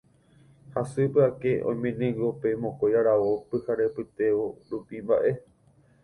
[0.75, 5.31] hasýpe ake oiménengo pe mokõi aravo pyharepytévo rupi mba'e.